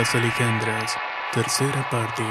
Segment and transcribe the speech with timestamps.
[0.00, 0.92] Las Alejandras,
[1.34, 2.22] tercera parte.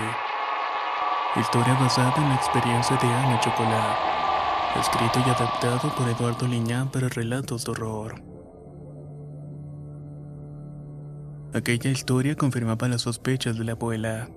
[1.39, 4.80] Historia basada en la experiencia de Ana Chocolate.
[4.80, 8.23] Escrito y adaptado por Eduardo Liñán para relatos de horror.
[11.53, 14.30] Aquella historia confirmaba las sospechas de la abuela.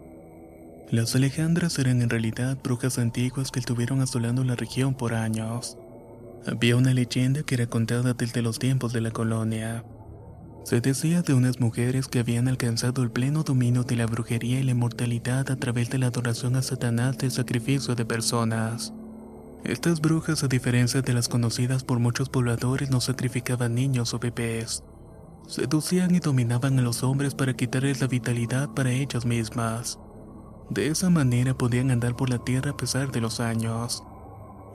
[0.91, 5.79] Las Alejandras eran en realidad brujas antiguas que estuvieron asolando la región por años.
[6.47, 9.85] Había una leyenda que era contada desde los tiempos de la colonia.
[10.65, 14.63] Se decía de unas mujeres que habían alcanzado el pleno dominio de la brujería y
[14.63, 18.93] la inmortalidad a través de la adoración a Satanás del sacrificio de personas.
[19.65, 24.85] Estas brujas, a diferencia de las conocidas por muchos pobladores, no sacrificaban niños o bebés.
[25.49, 29.99] Seducían y dominaban a los hombres para quitarles la vitalidad para ellas mismas.
[30.71, 34.05] De esa manera podían andar por la tierra a pesar de los años.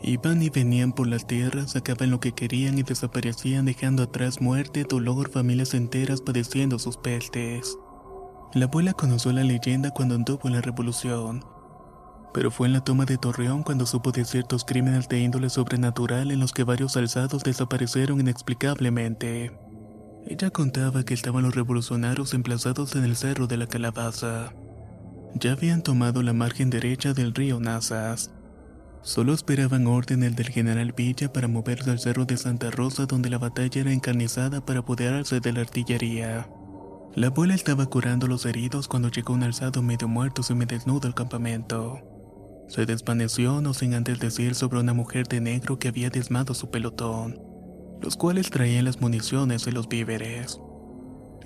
[0.04, 4.86] Iban y venían por la tierra, sacaban lo que querían y desaparecían dejando atrás muerte,
[4.88, 7.78] dolor, familias enteras padeciendo sus pestes.
[8.54, 11.44] La abuela conoció la leyenda cuando anduvo en la revolución,
[12.34, 16.32] pero fue en la toma de Torreón cuando supo de ciertos crímenes de índole sobrenatural
[16.32, 19.58] en los que varios alzados desaparecieron inexplicablemente.
[20.28, 24.54] Ella contaba que estaban los revolucionarios emplazados en el cerro de la calabaza.
[25.36, 28.32] Ya habían tomado la margen derecha del río Nazas.
[29.08, 33.38] Solo esperaban orden del general Villa para moverse al cerro de Santa Rosa donde la
[33.38, 36.50] batalla era encarnizada para apoderarse de la artillería.
[37.16, 41.08] La abuela estaba curando los heridos cuando llegó un alzado medio muerto y me desnudo
[41.08, 42.02] al campamento.
[42.68, 46.70] Se desvaneció no sin antes decir sobre una mujer de negro que había desmado su
[46.70, 47.40] pelotón,
[48.02, 50.60] los cuales traían las municiones y los víveres.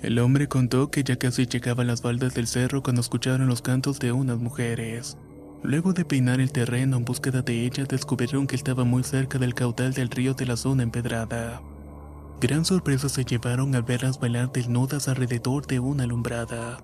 [0.02, 3.62] El hombre contó que ya casi llegaba a las baldas del cerro cuando escucharon los
[3.62, 5.16] cantos de unas mujeres.
[5.62, 9.54] Luego de peinar el terreno en búsqueda de ella, descubrieron que estaba muy cerca del
[9.54, 11.62] caudal del río de la zona empedrada.
[12.40, 16.78] Gran sorpresa se llevaron al verlas bailar desnudas alrededor de una alumbrada.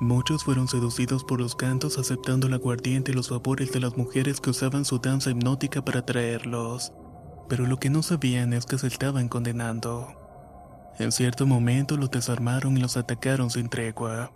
[0.00, 4.40] Muchos fueron seducidos por los cantos aceptando la aguardiente y los favores de las mujeres
[4.40, 6.92] que usaban su danza hipnótica para atraerlos.
[7.48, 10.06] Pero lo que no sabían es que se estaban condenando.
[11.00, 14.30] En cierto momento los desarmaron y los atacaron sin tregua.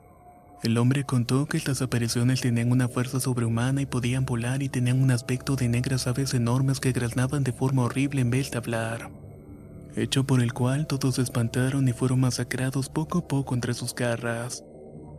[0.62, 5.02] El hombre contó que estas apariciones tenían una fuerza sobrehumana y podían volar y tenían
[5.02, 9.10] un aspecto de negras aves enormes que graznaban de forma horrible en vez de hablar.
[9.96, 13.92] Hecho por el cual todos se espantaron y fueron masacrados poco a poco entre sus
[13.92, 14.64] garras.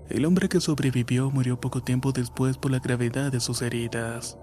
[0.09, 4.37] El hombre que sobrevivió murió poco tiempo después por la gravedad de sus heridas.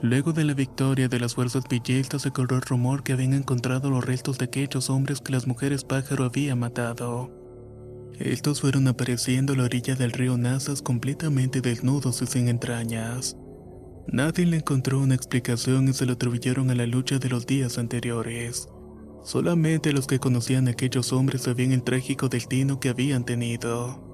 [0.00, 3.90] Luego de la victoria de las fuerzas villistas se corrió el rumor que habían encontrado
[3.90, 7.41] los restos de aquellos hombres que las mujeres pájaro habían matado.
[8.18, 13.36] Estos fueron apareciendo a la orilla del río Nazas completamente desnudos y sin entrañas.
[14.08, 17.78] Nadie le encontró una explicación y se lo atribuyeron a la lucha de los días
[17.78, 18.68] anteriores.
[19.24, 24.10] Solamente los que conocían a aquellos hombres sabían el trágico destino que habían tenido.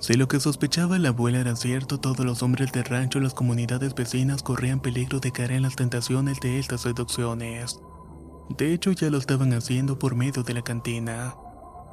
[0.00, 3.34] Si lo que sospechaba la abuela era cierto, todos los hombres del rancho y las
[3.34, 7.78] comunidades vecinas corrían peligro de caer en las tentaciones de estas seducciones.
[8.56, 11.34] De hecho, ya lo estaban haciendo por medio de la cantina.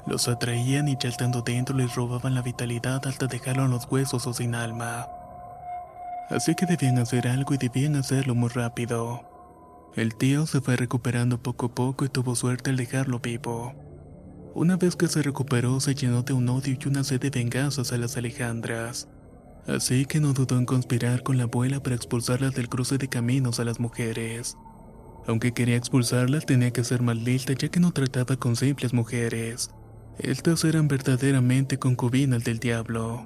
[0.07, 4.25] Los atraían y ya estando dentro les robaban la vitalidad hasta dejarlo en los huesos
[4.25, 5.06] o sin alma.
[6.30, 9.21] Así que debían hacer algo y debían hacerlo muy rápido.
[9.95, 13.74] El tío se fue recuperando poco a poco y tuvo suerte al dejarlo vivo.
[14.54, 17.92] Una vez que se recuperó se llenó de un odio y una sed de venganzas
[17.92, 19.10] a las Alejandras.
[19.68, 23.60] Así que no dudó en conspirar con la abuela para expulsarlas del cruce de caminos
[23.60, 24.56] a las mujeres.
[25.27, 29.69] Aunque quería expulsarlas tenía que ser más lista ya que no trataba con simples mujeres.
[30.19, 33.25] Estas eran verdaderamente concubinas del diablo.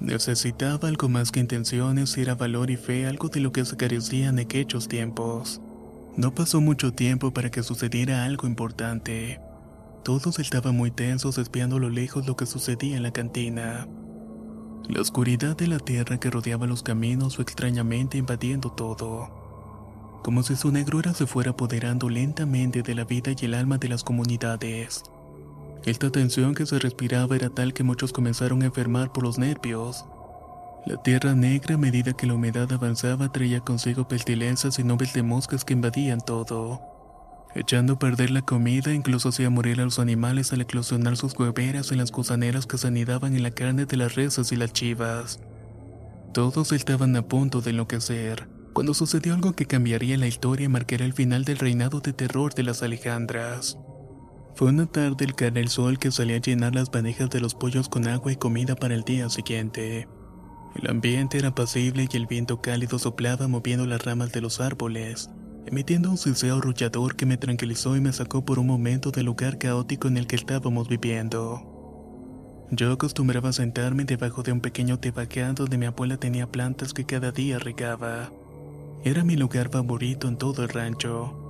[0.00, 4.28] Necesitaba algo más que intenciones, era valor y fe, algo de lo que se carecía
[4.28, 5.60] en aquellos tiempos.
[6.16, 9.40] No pasó mucho tiempo para que sucediera algo importante.
[10.02, 13.86] Todos estaban muy tensos espiando a lo lejos lo que sucedía en la cantina.
[14.88, 20.56] La oscuridad de la tierra que rodeaba los caminos fue extrañamente invadiendo todo, como si
[20.56, 25.04] su negrura se fuera apoderando lentamente de la vida y el alma de las comunidades.
[25.84, 30.04] Esta tensión que se respiraba era tal que muchos comenzaron a enfermar por los nervios.
[30.86, 35.22] La tierra negra a medida que la humedad avanzaba traía consigo pestilencias y nubes de
[35.22, 36.80] moscas que invadían todo
[37.54, 41.90] echando a perder la comida, incluso hacía morir a los animales al eclosionar sus hueveras
[41.92, 45.40] en las gusaneras que se anidaban en la carne de las reses y las chivas.
[46.32, 51.06] Todos estaban a punto de enloquecer, cuando sucedió algo que cambiaría la historia y marcaría
[51.06, 53.78] el final del reinado de terror de las Alejandras.
[54.58, 57.54] Fue una tarde el caer el sol que salía a llenar las bandejas de los
[57.54, 60.08] pollos con agua y comida para el día siguiente.
[60.74, 65.30] El ambiente era apacible y el viento cálido soplaba moviendo las ramas de los árboles
[65.68, 69.58] emitiendo un silseo arrullador que me tranquilizó y me sacó por un momento del lugar
[69.58, 71.62] caótico en el que estábamos viviendo.
[72.70, 77.04] Yo acostumbraba a sentarme debajo de un pequeño tebacán donde mi abuela tenía plantas que
[77.04, 78.30] cada día regaba.
[79.04, 81.47] Era mi lugar favorito en todo el rancho.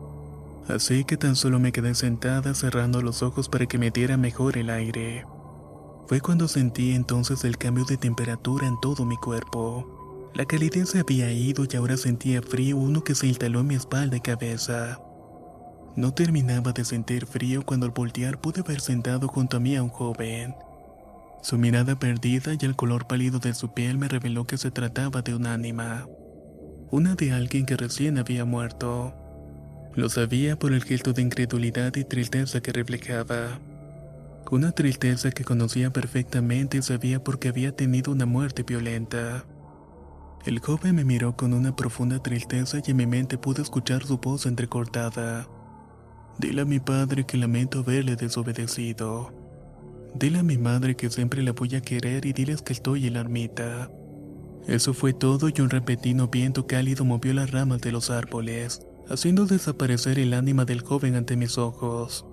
[0.66, 4.58] Así que tan solo me quedé sentada cerrando los ojos para que me diera mejor
[4.58, 5.24] el aire.
[6.08, 10.30] Fue cuando sentí entonces el cambio de temperatura en todo mi cuerpo.
[10.34, 13.74] La calidez se había ido y ahora sentía frío uno que se instaló en mi
[13.74, 15.00] espalda y cabeza.
[15.96, 19.82] No terminaba de sentir frío cuando al voltear pude ver sentado junto a mí a
[19.82, 20.54] un joven.
[21.42, 25.22] Su mirada perdida y el color pálido de su piel me reveló que se trataba
[25.22, 26.06] de un ánima.
[26.90, 29.14] Una de alguien que recién había muerto.
[29.98, 33.58] Lo sabía por el gesto de incredulidad y tristeza que reflejaba.
[34.48, 39.44] Una tristeza que conocía perfectamente y sabía porque había tenido una muerte violenta.
[40.46, 44.18] El joven me miró con una profunda tristeza y en mi mente pude escuchar su
[44.18, 45.48] voz entrecortada.
[46.38, 49.32] Dile a mi padre que lamento haberle desobedecido.
[50.14, 53.14] Dile a mi madre que siempre la voy a querer y diles que estoy en
[53.14, 53.90] la ermita.
[54.68, 59.46] Eso fue todo y un repentino viento cálido movió las ramas de los árboles, haciendo
[59.46, 62.26] desaparecer el ánima del joven ante mis ojos.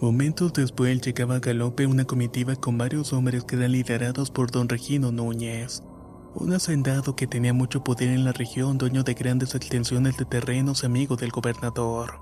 [0.00, 4.68] Momentos después llegaba a galope una comitiva con varios hombres que eran liderados por don
[4.68, 5.82] Regino Núñez
[6.38, 10.84] un hacendado que tenía mucho poder en la región, dueño de grandes extensiones de terrenos,
[10.84, 12.20] amigo del gobernador.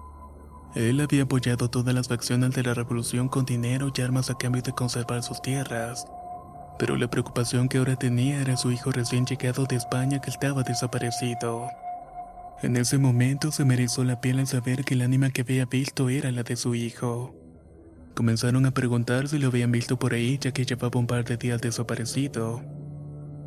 [0.76, 4.62] Él había apoyado todas las facciones de la revolución con dinero y armas a cambio
[4.62, 6.06] de conservar sus tierras.
[6.78, 10.62] Pero la preocupación que ahora tenía era su hijo recién llegado de España que estaba
[10.62, 11.69] desaparecido.
[12.62, 15.67] En ese momento se me erizó la piel al saber que el ánima que había
[15.67, 17.35] visto era la de su hijo.
[18.15, 21.37] Comenzaron a preguntar si lo habían visto por ahí ya que llevaba un par de
[21.37, 22.62] días desaparecido.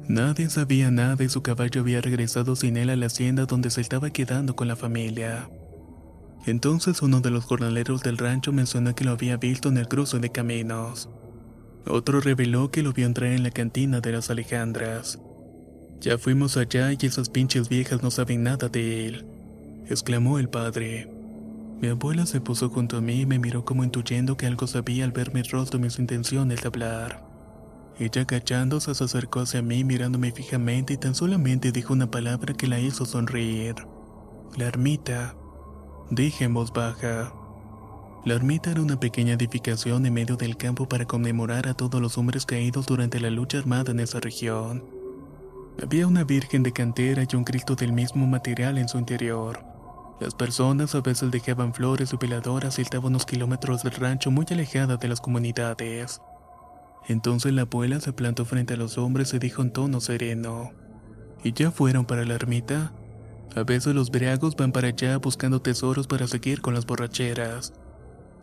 [0.08, 3.82] Nadie sabía nada y su caballo había regresado sin él a la hacienda donde se
[3.82, 5.50] estaba quedando con la familia.
[6.46, 10.20] Entonces uno de los jornaleros del rancho mencionó que lo había visto en el cruce
[10.20, 11.10] de caminos.
[11.86, 15.20] Otro reveló que lo vio entrar en la cantina de las Alejandras.
[16.00, 19.26] Ya fuimos allá y esas pinches viejas no saben nada de él,
[19.88, 21.12] exclamó el padre.
[21.82, 25.06] Mi abuela se puso junto a mí y me miró como intuyendo que algo sabía
[25.06, 27.24] al ver mi rostro y mis intenciones de hablar.
[28.00, 32.68] Ella agachándose se acercó hacia mí mirándome fijamente y tan solamente dijo una palabra que
[32.68, 33.76] la hizo sonreír.
[34.56, 35.36] La ermita.
[36.12, 37.34] Dije en voz baja.
[38.24, 42.18] La ermita era una pequeña edificación en medio del campo para conmemorar a todos los
[42.18, 44.97] hombres caídos durante la lucha armada en esa región.
[45.82, 49.64] Había una virgen de cantera y un Cristo del mismo material en su interior.
[50.20, 54.46] Las personas a veces dejaban flores o veladoras y estaban unos kilómetros del rancho muy
[54.50, 56.20] alejada de las comunidades.
[57.08, 60.72] Entonces la abuela se plantó frente a los hombres y dijo en tono sereno:
[61.44, 62.92] ¿Y ya fueron para la ermita?
[63.56, 67.74] A veces los briagos van para allá buscando tesoros para seguir con las borracheras.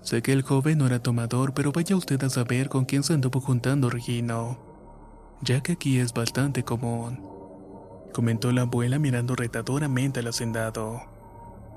[0.03, 3.15] Sé que el joven no era tomador, pero vaya usted a saber con quién se
[3.15, 4.74] anduvo juntando Regino.
[5.43, 7.21] Ya que aquí es bastante común.
[8.13, 11.03] Comentó la abuela mirando retadoramente al hacendado.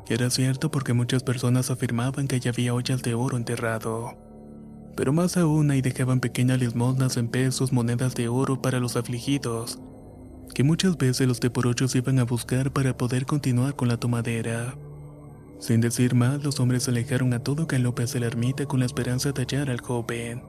[0.07, 4.27] Era cierto porque muchas personas afirmaban que allá había ollas de oro enterrado
[4.97, 9.79] pero más aún ahí dejaban pequeñas limosnas en pesos, monedas de oro para los afligidos,
[10.55, 14.75] que muchas veces los teporochos iban a buscar para poder continuar con la tomadera.
[15.59, 18.87] Sin decir más, los hombres se alejaron a todo galope hacia la ermita con la
[18.87, 20.41] esperanza de hallar al joven.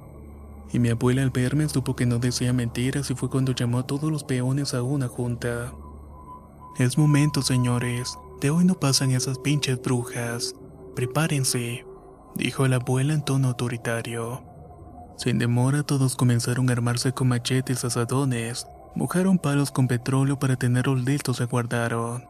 [0.72, 3.87] Y mi abuela al verme supo que no decía mentiras y fue cuando llamó a
[3.87, 5.72] todos los peones a una junta.
[6.78, 8.18] Es momento, señores.
[8.40, 10.54] De hoy no pasan esas pinches brujas.
[10.94, 11.84] Prepárense
[12.38, 14.42] dijo la abuela en tono autoritario.
[15.16, 21.04] Sin demora todos comenzaron a armarse con machetes asadones, mojaron palos con petróleo para tenerlos
[21.04, 22.26] listos y aguardaron.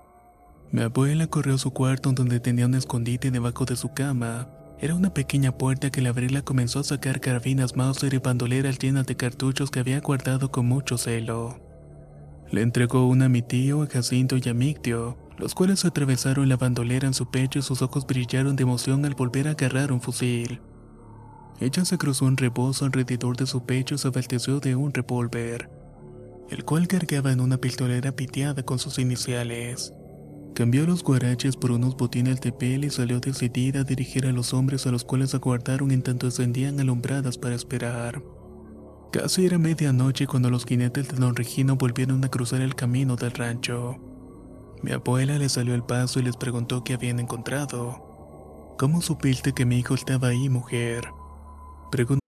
[0.73, 4.49] Mi abuela corrió a su cuarto donde tenía un escondite debajo de su cama,
[4.81, 9.07] Era una pequeña puerta que al abrirla comenzó a sacar carabinas Mauser y bandoleras llenas
[9.07, 11.59] de cartuchos que había guardado con mucho celo.
[12.53, 16.57] Le entregó una a mi tío, a Jacinto y a Mictio, los cuales atravesaron la
[16.57, 20.01] bandolera en su pecho y sus ojos brillaron de emoción al volver a agarrar un
[20.01, 20.61] fusil.
[21.61, 25.69] Ella se cruzó un rebozo alrededor de su pecho y se abasteció de un revólver,
[26.51, 29.93] el cual cargaba en una pistolera piteada con sus iniciales.
[30.55, 34.53] Cambió los guaraches por unos botines de piel y salió decidida a dirigir a los
[34.53, 38.23] hombres a los cuales aguardaron en tanto encendían alumbradas para esperar.
[39.13, 43.31] Casi era medianoche cuando los jinetes de Don Regino volvieron a cruzar el camino del
[43.31, 43.97] rancho.
[44.83, 48.75] Mi abuela les salió al paso y les preguntó qué habían encontrado.
[48.79, 51.09] ¿Cómo supiste que mi hijo estaba ahí, mujer?
[51.91, 52.28] Preguntó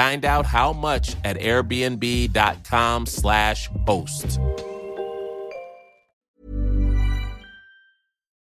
[0.00, 4.38] Find out how much at airbnb.com/slash host.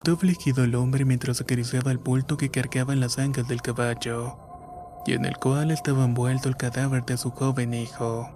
[0.03, 4.35] afligido el hombre mientras acariciaba el bulto que cargaba en las ancas del caballo,
[5.05, 8.31] y en el cual estaba envuelto el cadáver de su joven hijo.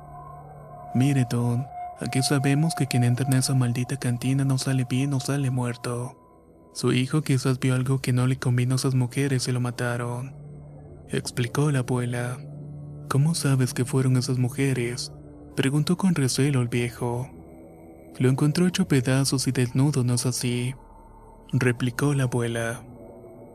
[0.94, 1.66] Mire, Don,
[2.00, 6.70] aquí sabemos que quien entra en esa maldita cantina no sale bien o sale muerto.
[6.72, 10.36] Su hijo quizás vio algo que no le convino a esas mujeres y lo mataron.
[11.10, 12.38] Explicó la abuela.
[13.10, 15.14] ¿Cómo sabes que fueron esas mujeres?
[15.56, 17.30] Preguntó con recelo el viejo.
[18.20, 20.76] Lo encontró hecho pedazos y desnudo, ¿no es así?
[21.54, 22.84] Replicó la abuela.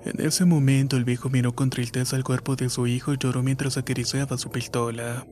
[0.07, 3.43] En ese momento el viejo miró con tristeza al cuerpo de su hijo y lloró
[3.43, 5.27] mientras acariciaba su pistola.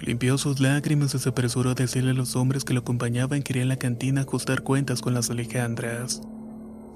[0.00, 3.52] Limpió sus lágrimas y se apresuró a decirle a los hombres que lo acompañaban que
[3.52, 6.22] iría a la cantina a ajustar cuentas con las Alejandras.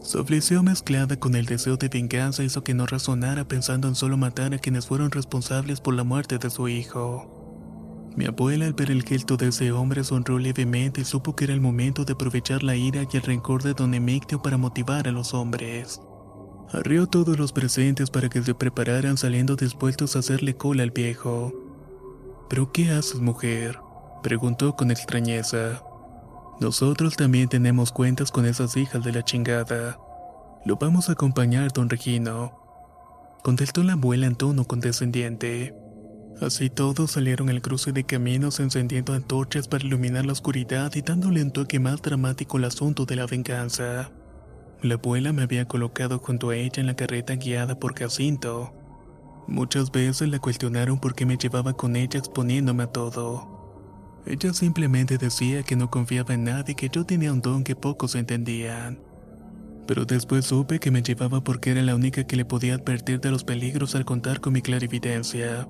[0.03, 4.17] Su aflicción mezclada con el deseo de venganza hizo que no razonara pensando en solo
[4.17, 7.37] matar a quienes fueron responsables por la muerte de su hijo.
[8.17, 11.53] Mi abuela al ver el gesto de ese hombre sonrió levemente y supo que era
[11.53, 15.13] el momento de aprovechar la ira y el rencor de don Emictio para motivar a
[15.13, 16.01] los hombres.
[16.73, 21.53] Arrió todos los presentes para que se prepararan saliendo dispuestos a hacerle cola al viejo.
[22.49, 23.79] ¿Pero qué haces, mujer?
[24.23, 25.83] preguntó con extrañeza.
[26.61, 29.99] Nosotros también tenemos cuentas con esas hijas de la chingada.
[30.65, 32.59] Lo vamos a acompañar, don Regino.
[33.43, 35.75] Contestó la abuela en tono condescendiente.
[36.41, 41.43] Así todos salieron al cruce de caminos encendiendo antorchas para iluminar la oscuridad y dándole
[41.43, 44.11] un toque más dramático al asunto de la venganza.
[44.83, 48.73] La abuela me había colocado junto a ella en la carreta guiada por Jacinto.
[49.47, 53.56] Muchas veces la cuestionaron por qué me llevaba con ella exponiéndome a todo.
[54.27, 57.77] Ella simplemente decía que no confiaba en nadie y que yo tenía un don que
[57.77, 58.99] pocos entendían.
[59.87, 63.31] Pero después supe que me llevaba porque era la única que le podía advertir de
[63.31, 65.69] los peligros al contar con mi clarividencia.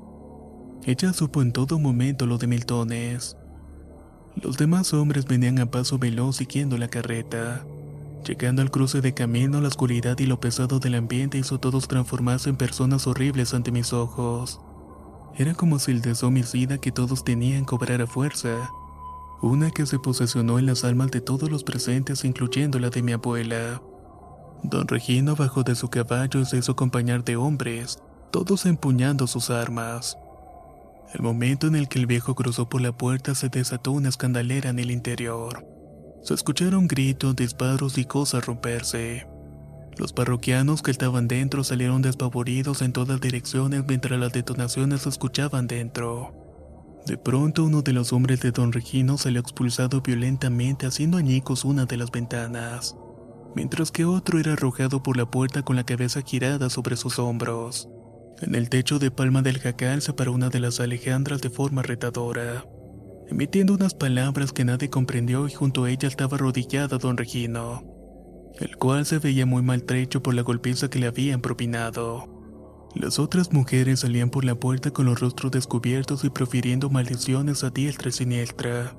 [0.87, 3.37] Ella supo en todo momento lo de Miltones.
[4.41, 7.67] Los demás hombres venían a paso veloz siguiendo la carreta.
[8.27, 12.49] Llegando al cruce de camino, la oscuridad y lo pesado del ambiente hizo todos transformarse
[12.49, 14.61] en personas horribles ante mis ojos.
[15.39, 18.71] Era como si el deseo homicida que todos tenían cobrara fuerza.
[19.43, 23.13] Una que se posesionó en las almas de todos los presentes, incluyendo la de mi
[23.13, 23.83] abuela.
[24.63, 27.99] Don Regino bajó de su caballo y se hizo acompañar de hombres,
[28.31, 30.17] todos empuñando sus armas.
[31.13, 34.71] El momento en el que el viejo cruzó por la puerta se desató una escandalera
[34.71, 35.67] en el interior.
[36.23, 39.27] Se escucharon gritos, disparos y cosas romperse.
[39.99, 45.67] Los parroquianos que estaban dentro salieron despavoridos en todas direcciones mientras las detonaciones se escuchaban
[45.67, 46.35] dentro.
[47.07, 51.87] De pronto uno de los hombres de don Regino salió expulsado violentamente haciendo añicos una
[51.87, 52.95] de las ventanas,
[53.55, 57.89] mientras que otro era arrojado por la puerta con la cabeza girada sobre sus hombros.
[58.43, 61.81] En el techo de palma del jacal se paró una de las Alejandras de forma
[61.83, 62.67] retadora,
[63.29, 67.96] emitiendo unas palabras que nadie comprendió y junto a ella estaba arrodillada don Regino,
[68.59, 72.29] el cual se veía muy maltrecho por la golpiza que le habían propinado.
[72.95, 77.71] Las otras mujeres salían por la puerta con los rostros descubiertos y profiriendo maldiciones a
[77.71, 78.95] diestra y siniestra.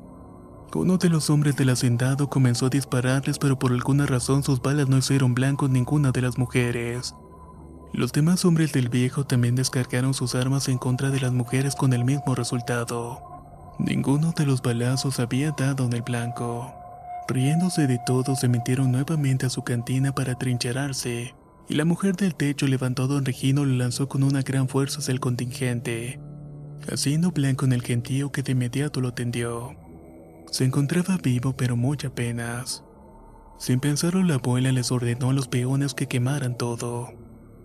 [0.75, 4.87] Uno de los hombres del hacendado comenzó a dispararles, pero por alguna razón sus balas
[4.87, 7.15] no hicieron blanco ninguna de las mujeres.
[7.93, 11.93] Los demás hombres del viejo también descargaron sus armas en contra de las mujeres con
[11.93, 13.19] el mismo resultado.
[13.79, 16.71] Ninguno de los balazos había dado en el blanco.
[17.27, 21.35] Riéndose de todo, se metieron nuevamente a su cantina para trincherarse,
[21.67, 24.69] y la mujer del techo levantó a don Regino y lo lanzó con una gran
[24.69, 26.21] fuerza hacia el contingente,
[26.89, 29.75] haciendo blanco en el gentío que de inmediato lo tendió.
[30.51, 32.85] Se encontraba vivo pero muy apenas.
[33.59, 37.09] Sin pensarlo la abuela les ordenó a los peones que quemaran todo.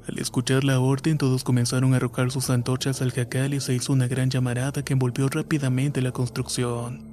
[0.09, 3.93] Al escuchar la orden, todos comenzaron a arrojar sus antorchas al jacal y se hizo
[3.93, 7.12] una gran llamarada que envolvió rápidamente la construcción.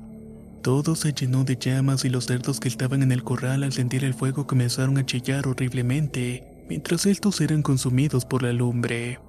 [0.62, 4.04] Todo se llenó de llamas y los cerdos que estaban en el corral al sentir
[4.04, 9.20] el fuego comenzaron a chillar horriblemente, mientras estos eran consumidos por la lumbre.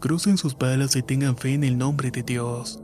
[0.00, 2.78] Crucen sus balas y tengan fe en el nombre de Dios.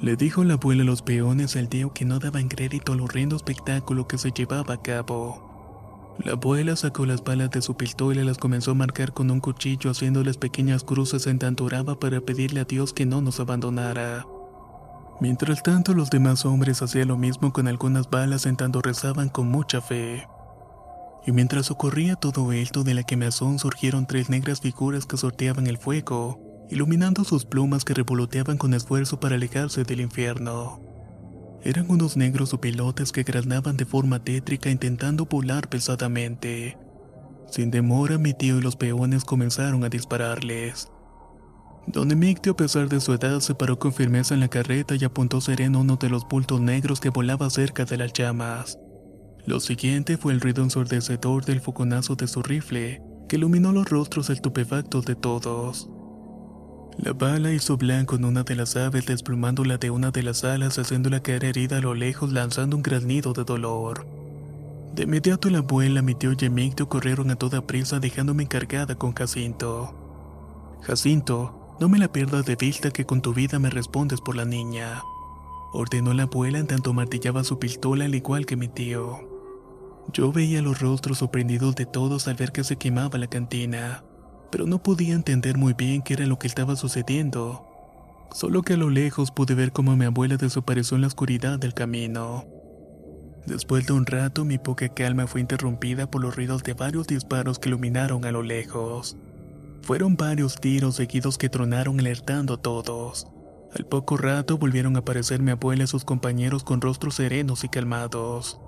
[0.00, 3.34] Le dijo la abuela a los peones al día que no daban crédito al horrendo
[3.34, 6.16] espectáculo que se llevaba a cabo.
[6.24, 9.40] La abuela sacó las balas de su pistola y las comenzó a marcar con un
[9.40, 14.24] cuchillo haciéndoles pequeñas cruces en tanto oraba para pedirle a Dios que no nos abandonara.
[15.20, 19.48] Mientras tanto los demás hombres hacían lo mismo con algunas balas en tanto rezaban con
[19.48, 20.28] mucha fe.
[21.26, 25.76] Y mientras ocurría todo esto de la quemazón surgieron tres negras figuras que sorteaban el
[25.76, 30.80] fuego, iluminando sus plumas que revoloteaban con esfuerzo para alejarse del infierno.
[31.64, 36.78] Eran unos negros pilotes que granaban de forma tétrica intentando volar pesadamente.
[37.50, 40.88] Sin demora, mi tío y los peones comenzaron a dispararles.
[41.86, 45.04] Don Emictio, a pesar de su edad, se paró con firmeza en la carreta y
[45.04, 48.78] apuntó sereno uno de los bultos negros que volaba cerca de las llamas.
[49.46, 54.28] Lo siguiente fue el ruido ensordecedor del foconazo de su rifle, que iluminó los rostros
[54.28, 55.88] estupefactos de todos.
[56.98, 60.78] La bala hizo blanco en una de las aves, desplumándola de una de las alas,
[60.78, 64.06] haciéndola caer herida a lo lejos, lanzando un gran nido de dolor.
[64.94, 69.14] De inmediato la abuela, mi tío y Emictio corrieron a toda prisa, dejándome encargada con
[69.14, 69.94] Jacinto.
[70.82, 74.44] Jacinto, no me la pierdas de vista que con tu vida me respondes por la
[74.44, 75.02] niña.
[75.72, 79.18] Ordenó la abuela en tanto martillaba su pistola al igual que mi tío.
[80.12, 84.02] Yo veía los rostros sorprendidos de todos al ver que se quemaba la cantina
[84.50, 87.64] pero no podía entender muy bien qué era lo que estaba sucediendo.
[88.32, 91.74] Solo que a lo lejos pude ver cómo mi abuela desapareció en la oscuridad del
[91.74, 92.46] camino.
[93.46, 97.58] Después de un rato, mi poca calma fue interrumpida por los ruidos de varios disparos
[97.58, 99.16] que iluminaron a lo lejos.
[99.82, 103.26] Fueron varios tiros seguidos que tronaron alertando a todos.
[103.76, 107.68] Al poco rato volvieron a aparecer mi abuela y sus compañeros con rostros serenos y
[107.68, 108.60] calmados.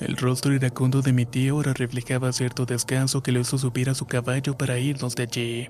[0.00, 3.94] El rostro iracundo de mi tío ahora reflejaba cierto descanso que lo hizo subir a
[3.94, 5.68] su caballo para irnos de allí.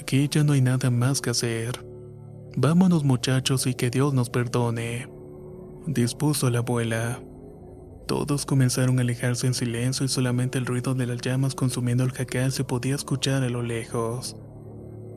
[0.00, 1.84] Aquí ya no hay nada más que hacer.
[2.56, 5.08] Vámonos muchachos y que Dios nos perdone.
[5.86, 7.20] Dispuso la abuela.
[8.10, 12.10] Todos comenzaron a alejarse en silencio y solamente el ruido de las llamas consumiendo el
[12.10, 14.34] jacal se podía escuchar a lo lejos.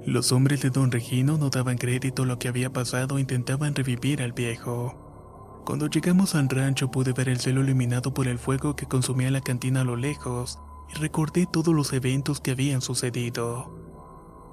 [0.05, 3.73] Los hombres de don Regino no daban crédito a lo que había pasado e intentaban
[3.73, 5.63] revivir al viejo.
[5.65, 9.41] Cuando llegamos al rancho pude ver el cielo iluminado por el fuego que consumía la
[9.41, 10.59] cantina a lo lejos
[10.95, 13.75] y recordé todos los eventos que habían sucedido.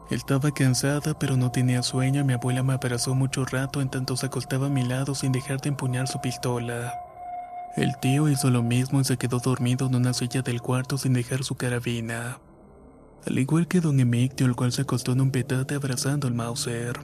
[0.09, 4.17] Estaba cansada pero no tenía sueño y mi abuela me abrazó mucho rato en tanto
[4.17, 7.10] se acostaba a mi lado sin dejar de empuñar su pistola.
[7.77, 11.13] El tío hizo lo mismo y se quedó dormido en una silla del cuarto sin
[11.13, 12.41] dejar su carabina.
[13.27, 16.99] Al igual que don Emictio, el cual se acostó en un petate abrazando al Mauser.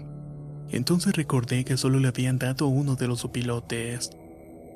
[0.70, 4.10] Entonces recordé que solo le habían dado uno de los opilotes,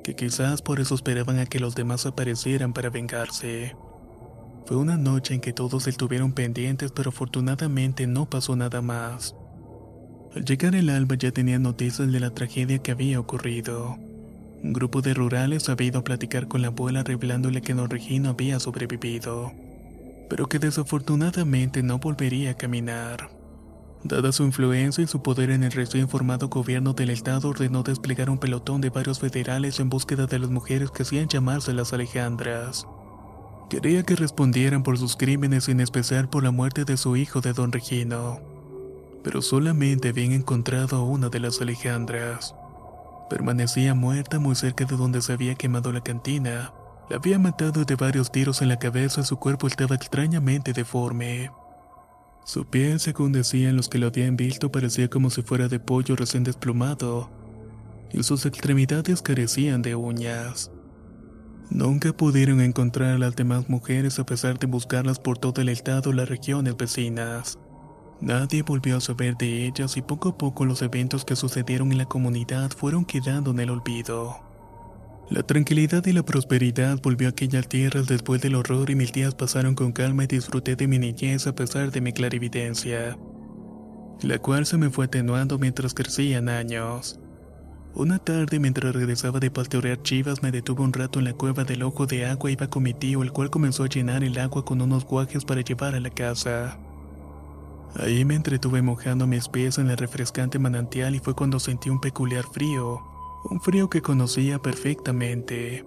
[0.03, 3.75] que quizás por eso esperaban a que los demás aparecieran para vengarse.
[4.65, 9.35] Fue una noche en que todos estuvieron pendientes, pero afortunadamente no pasó nada más.
[10.33, 13.97] Al llegar el alba ya tenían noticias de la tragedia que había ocurrido.
[14.63, 18.29] Un grupo de rurales había ido a platicar con la abuela revelándole que don Regino
[18.29, 19.51] había sobrevivido,
[20.29, 23.31] pero que desafortunadamente no volvería a caminar.
[24.03, 28.29] Dada su influencia y su poder en el recién formado gobierno del estado, ordenó desplegar
[28.29, 32.87] un pelotón de varios federales en búsqueda de las mujeres que hacían llamarse las Alejandras.
[33.69, 37.53] Quería que respondieran por sus crímenes, en especial por la muerte de su hijo de
[37.53, 38.39] don Regino.
[39.23, 42.55] Pero solamente habían encontrado a una de las Alejandras.
[43.31, 46.73] Permanecía muerta muy cerca de donde se había quemado la cantina.
[47.09, 51.49] La había matado de varios tiros en la cabeza y su cuerpo estaba extrañamente deforme.
[52.43, 56.17] Su piel, según decían los que lo habían visto, parecía como si fuera de pollo
[56.17, 57.29] recién desplumado,
[58.11, 60.69] y sus extremidades carecían de uñas.
[61.69, 66.11] Nunca pudieron encontrar a las demás mujeres a pesar de buscarlas por todo el estado
[66.11, 67.57] y las regiones vecinas.
[68.21, 71.97] Nadie volvió a saber de ellas y poco a poco los eventos que sucedieron en
[71.97, 74.35] la comunidad fueron quedando en el olvido.
[75.31, 79.33] La tranquilidad y la prosperidad volvió a aquellas tierras después del horror y mis días
[79.33, 83.17] pasaron con calma y disfruté de mi niñez a pesar de mi clarividencia,
[84.21, 87.19] la cual se me fue atenuando mientras crecían años.
[87.95, 91.81] Una tarde mientras regresaba de pastorear chivas me detuve un rato en la cueva del
[91.81, 94.63] ojo de agua y iba con mi tío el cual comenzó a llenar el agua
[94.63, 96.77] con unos guajes para llevar a la casa.
[97.95, 101.99] Ahí me entretuve mojando mis pies en el refrescante manantial y fue cuando sentí un
[101.99, 103.01] peculiar frío,
[103.49, 105.85] un frío que conocía perfectamente.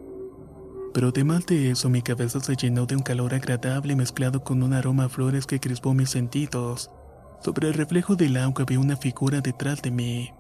[0.93, 4.75] Pero además de eso mi cabeza se llenó de un calor agradable mezclado con un
[4.75, 6.91] aroma a flores que crispó mis sentidos.
[7.43, 10.31] Sobre el reflejo del agua vi una figura detrás de mí.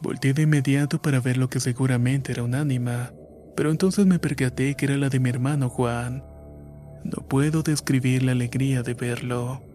[0.00, 3.12] Volté de inmediato para ver lo que seguramente era un ánima,
[3.56, 6.24] pero entonces me percaté que era la de mi hermano Juan.
[7.04, 9.67] No puedo describir la alegría de verlo.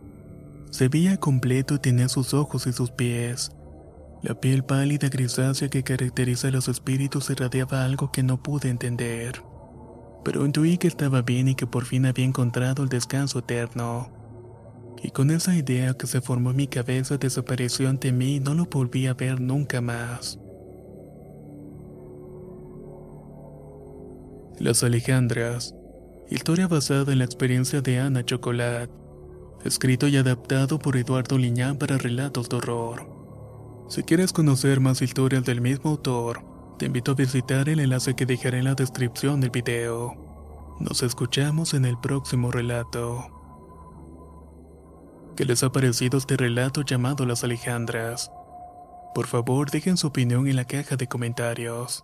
[0.74, 3.52] Se veía completo y tenía sus ojos y sus pies.
[4.24, 9.44] La piel pálida grisácea que caracteriza a los espíritus irradiaba algo que no pude entender.
[10.26, 14.12] Pero intuí que estaba bien y que por fin había encontrado el descanso eterno.
[15.04, 18.56] Y con esa idea que se formó en mi cabeza desapareció ante mí y no
[18.56, 20.40] lo volví a ver nunca más.
[24.58, 25.76] Las Alejandras.
[26.32, 29.03] Historia basada en la experiencia de Ana Chocolat
[29.64, 33.08] escrito y adaptado por Eduardo Liñán para relatos de horror.
[33.90, 36.42] Si quieres conocer más historias del mismo autor,
[36.78, 40.16] te invito a visitar el enlace que dejaré en la descripción del video.
[40.80, 43.28] Nos escuchamos en el próximo relato.
[45.36, 48.32] ¿Qué les ha parecido este relato llamado Las Alejandras?
[49.16, 52.04] Por favor, dejen su opinión en la caja de comentarios.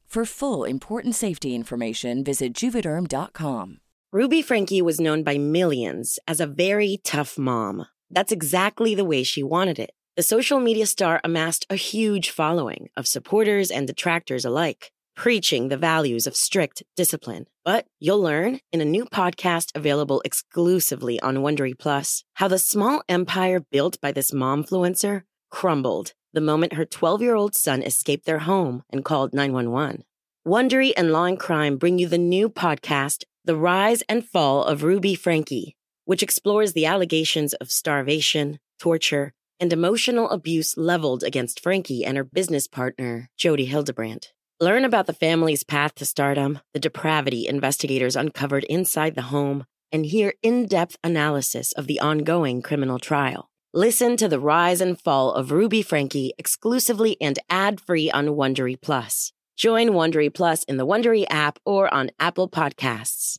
[0.11, 3.77] For full important safety information, visit juvederm.com.
[4.11, 7.85] Ruby Frankie was known by millions as a very tough mom.
[8.09, 9.91] That's exactly the way she wanted it.
[10.17, 15.77] The social media star amassed a huge following of supporters and detractors alike, preaching the
[15.77, 17.45] values of strict discipline.
[17.63, 23.01] But you'll learn in a new podcast available exclusively on Wondery Plus how the small
[23.07, 28.39] empire built by this momfluencer crumbled the moment her 12 year old son escaped their
[28.39, 30.03] home and called 911.
[30.47, 34.83] Wondery and Law and Crime bring you the new podcast, The Rise and Fall of
[34.83, 42.03] Ruby Frankie, which explores the allegations of starvation, torture, and emotional abuse leveled against Frankie
[42.03, 44.33] and her business partner, Jody Hildebrandt.
[44.59, 50.05] Learn about the family's path to stardom, the depravity investigators uncovered inside the home, and
[50.05, 53.50] hear in depth analysis of the ongoing criminal trial.
[53.73, 59.31] Listen to the rise and fall of Ruby Frankie exclusively and ad-free on Wondery Plus.
[59.55, 63.37] Join Wondery Plus in the Wondery app or on Apple Podcasts.